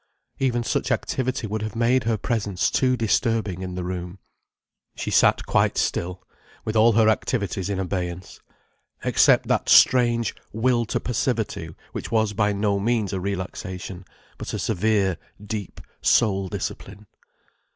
[0.39, 4.17] Even such activity would have made her presence too disturbing in the room.
[4.95, 6.23] She sat quite still,
[6.65, 12.79] with all her activities in abeyance—except that strange will to passivity which was by no
[12.79, 14.03] means a relaxation,
[14.39, 17.05] but a severe, deep, soul discipline.